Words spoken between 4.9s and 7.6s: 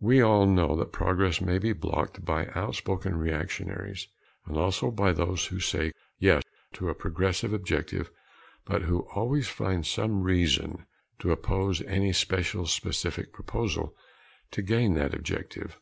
by those who say "yes" to a progressive